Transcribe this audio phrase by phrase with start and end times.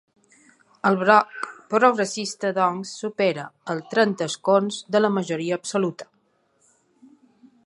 [0.89, 6.13] El bloc progressista, doncs, supera els trenta escons de la majoria absoluta.